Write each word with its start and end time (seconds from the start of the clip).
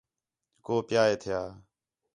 کُو 0.65 0.75
پِیا 0.87 1.03
ہے 1.09 1.15
تھا 1.23 1.39